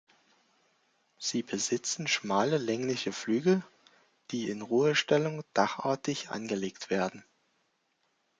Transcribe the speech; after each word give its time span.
Sie 1.19 1.43
besitzen 1.43 2.07
schmale 2.07 2.57
längliche 2.57 3.11
Flügel, 3.11 3.61
die 4.31 4.49
in 4.49 4.63
Ruhestellung 4.63 5.43
dachartig 5.53 6.31
angelegt 6.31 6.89
werden. 6.89 7.23